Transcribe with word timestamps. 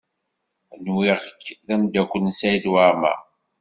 Nwiɣ-k 0.87 1.43
d 1.67 1.67
amdakel 1.73 2.21
n 2.25 2.31
Saɛid 2.39 2.65
Waɛli. 2.71 3.13